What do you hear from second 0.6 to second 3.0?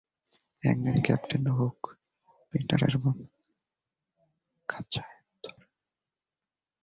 একদিন ক্যাপ্টেন হুক পিটারের